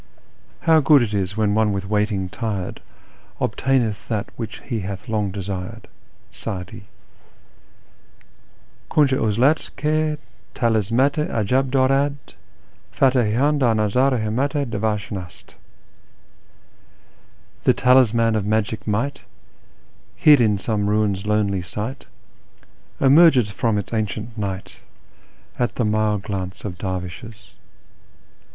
[0.61, 2.81] "How good it is when one with waiting tired
[3.39, 5.87] Obtaiueth that which he hath long desired!"
[6.43, 6.85] {Sa'di.)"
[8.89, 10.17] Kunj i 'uzlat, ki
[10.55, 12.15] tilismdt i' ajaih ddrad,
[12.91, 15.53] Fat h i dn dar nazar i ldmmat i darvisluln ast.
[17.65, 19.23] ""The talisman of magic might,
[20.15, 22.07] hid in some ruin's lonely site,
[22.99, 24.79] Emerges from its ancient night
[25.59, 27.53] at the mild glance of dervishes."